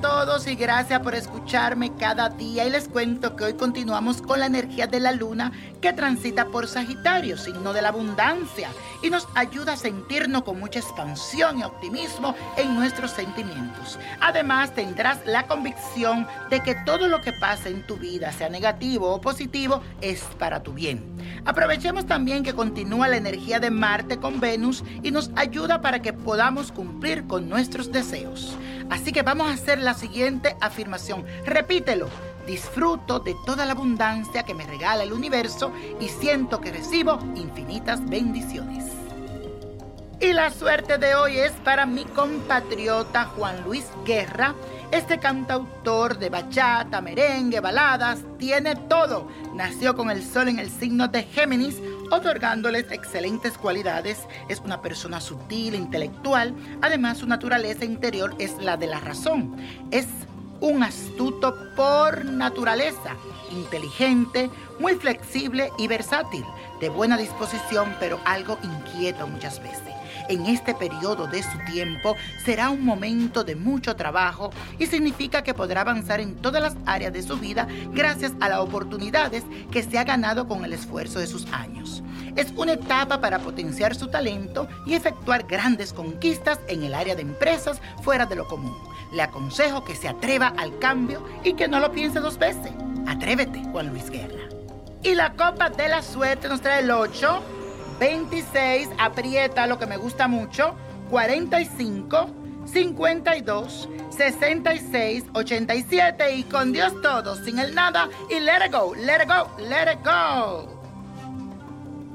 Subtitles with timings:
[0.00, 4.46] todos y gracias por escucharme cada día y les cuento que hoy continuamos con la
[4.46, 5.50] energía de la luna
[5.80, 8.68] que transita por Sagitario, signo de la abundancia,
[9.02, 13.98] y nos ayuda a sentirnos con mucha expansión y optimismo en nuestros sentimientos.
[14.20, 19.12] Además tendrás la convicción de que todo lo que pasa en tu vida, sea negativo
[19.12, 21.02] o positivo, es para tu bien.
[21.44, 26.12] Aprovechemos también que continúa la energía de Marte con Venus y nos ayuda para que
[26.12, 28.56] podamos cumplir con nuestros deseos.
[28.90, 31.24] Así que a hacer la siguiente afirmación.
[31.44, 32.08] Repítelo.
[32.46, 38.04] Disfruto de toda la abundancia que me regala el universo y siento que recibo infinitas
[38.08, 38.84] bendiciones.
[40.20, 44.54] Y la suerte de hoy es para mi compatriota Juan Luis Guerra.
[44.90, 49.28] Este cantautor de bachata, merengue, baladas, tiene todo.
[49.54, 51.80] Nació con el sol en el signo de Géminis,
[52.10, 54.26] otorgándoles excelentes cualidades.
[54.48, 56.54] Es una persona sutil, intelectual.
[56.82, 59.56] Además, su naturaleza interior es la de la razón.
[59.90, 60.06] Es
[60.60, 63.16] un astuto por naturaleza,
[63.50, 66.44] inteligente, muy flexible y versátil,
[66.80, 69.99] de buena disposición, pero algo inquieto muchas veces.
[70.30, 72.14] En este periodo de su tiempo
[72.44, 77.12] será un momento de mucho trabajo y significa que podrá avanzar en todas las áreas
[77.12, 81.26] de su vida gracias a las oportunidades que se ha ganado con el esfuerzo de
[81.26, 82.04] sus años.
[82.36, 87.22] Es una etapa para potenciar su talento y efectuar grandes conquistas en el área de
[87.22, 88.76] empresas fuera de lo común.
[89.12, 92.70] Le aconsejo que se atreva al cambio y que no lo piense dos veces.
[93.08, 94.48] Atrévete, Juan Luis Guerra.
[95.02, 97.42] Y la copa de la suerte nos trae el 8,
[98.00, 100.74] 26, aprieta lo que me gusta mucho,
[101.10, 102.30] 45,
[102.64, 109.22] 52, 66, 87 y con Dios todo, sin el nada y let it go, let
[109.22, 110.80] it go, let it go.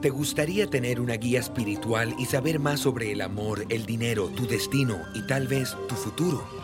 [0.00, 4.46] ¿Te gustaría tener una guía espiritual y saber más sobre el amor, el dinero, tu
[4.46, 6.63] destino y tal vez tu futuro?